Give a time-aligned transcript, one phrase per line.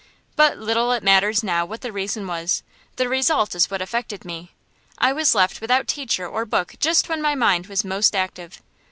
[0.35, 2.63] But little it matters now what the reason was;
[2.95, 4.51] the result is what affected me.
[4.97, 8.63] I was left without teacher or book just when my mind was most active.